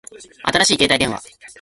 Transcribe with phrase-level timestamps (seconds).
[0.47, 1.21] 新しい携帯電話